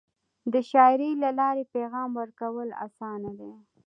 [0.53, 3.53] د شاعری له لارې پیغام ورکول اسانه دی.